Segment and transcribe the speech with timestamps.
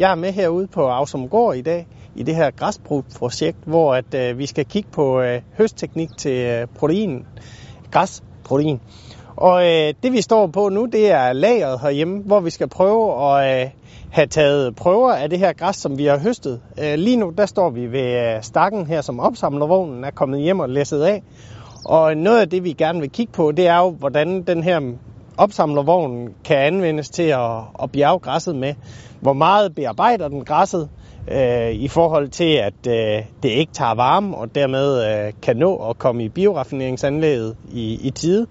[0.00, 4.38] jeg er med herude på Avsumgård i dag i det her græsbrugprojekt, hvor at, øh,
[4.38, 7.26] vi skal kigge på øh, høstteknik til øh, protein,
[7.90, 8.80] græsprotein.
[9.36, 13.24] Og øh, det vi står på nu, det er lageret herhjemme, hvor vi skal prøve
[13.24, 13.70] at øh,
[14.10, 16.60] have taget prøver af det her græs, som vi har høstet.
[16.82, 20.60] Øh, lige nu der står vi ved øh, stakken her, som opsamlervognen er kommet hjem
[20.60, 21.22] og læsset af.
[21.84, 24.80] Og noget af det, vi gerne vil kigge på, det er jo, hvordan den her
[25.40, 28.74] opsamlervognen kan anvendes til at, at bjerge græsset med.
[29.20, 30.88] Hvor meget bearbejder den græsset
[31.28, 35.76] øh, i forhold til, at øh, det ikke tager varme og dermed øh, kan nå
[35.76, 38.46] at komme i bioraffineringsanlægget i, i tide.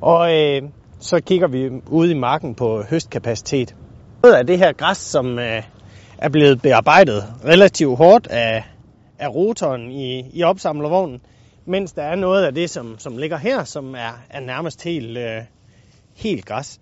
[0.00, 0.62] Og øh,
[1.00, 3.74] så kigger vi ud i marken på høstkapacitet.
[4.22, 5.62] Noget af det her græs, som øh,
[6.18, 8.64] er blevet bearbejdet relativt hårdt af,
[9.18, 11.20] af rotoren i, i opsamlervognen,
[11.66, 15.18] mens der er noget af det, som, som ligger her, som er, er nærmest helt,
[15.18, 15.42] øh,
[16.20, 16.80] helt græs.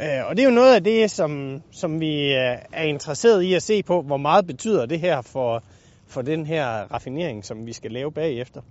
[0.00, 3.54] Øh, og det er jo noget af det, som, som vi øh, er interesseret i
[3.54, 5.62] at se på, hvor meget betyder det her for,
[6.06, 8.62] for den her raffinering, som vi skal lave bagefter.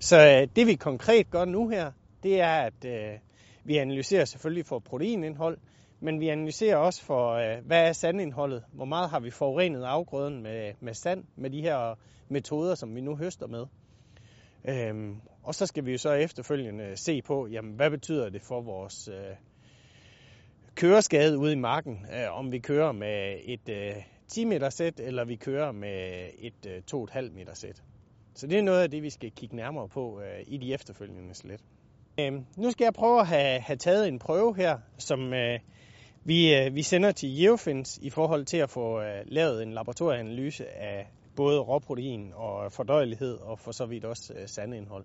[0.00, 1.92] Så øh, det vi konkret gør nu her,
[2.22, 3.18] det er, at øh,
[3.64, 5.58] vi analyserer selvfølgelig for proteinindhold,
[6.00, 8.64] men vi analyserer også for, øh, hvad er sandindholdet?
[8.72, 13.00] Hvor meget har vi forurenet afgrøden med, med sand med de her metoder, som vi
[13.00, 13.64] nu høster med?
[14.64, 18.42] Øhm, og så skal vi jo så efterfølgende øh, se på, jamen, hvad betyder det
[18.42, 19.36] for vores øh,
[20.74, 23.92] køreskade ude i marken, øh, om vi kører med et øh,
[24.28, 27.82] 10 meter sæt, eller vi kører med et øh, 2,5 meter sæt.
[28.34, 31.34] Så det er noget af det, vi skal kigge nærmere på øh, i de efterfølgende
[31.34, 31.60] slet.
[32.20, 35.58] Øhm, nu skal jeg prøve at have, have taget en prøve her, som øh,
[36.24, 40.68] vi, øh, vi sender til Geofins i forhold til at få øh, lavet en laboratorieanalyse
[40.68, 41.06] af
[41.40, 45.04] både råprotein og fordøjelighed og for så vidt også øh, sandindhold.